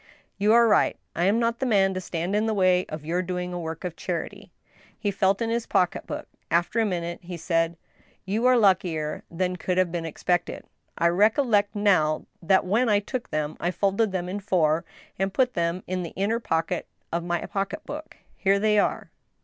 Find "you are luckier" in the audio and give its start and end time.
8.33-9.21